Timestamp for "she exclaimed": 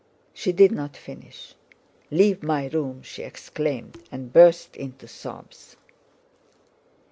3.03-4.01